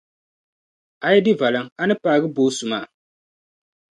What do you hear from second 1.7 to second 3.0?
a ni paagi boosu maa.